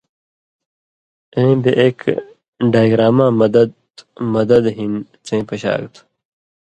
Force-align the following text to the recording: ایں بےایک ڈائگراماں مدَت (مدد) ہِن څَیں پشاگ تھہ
ایں 1.35 1.53
بےایک 1.63 1.99
ڈائگراماں 2.71 3.31
مدَت 3.39 3.71
(مدد) 4.33 4.63
ہِن 4.77 4.93
څَیں 5.25 5.43
پشاگ 5.47 5.83
تھہ 5.93 6.01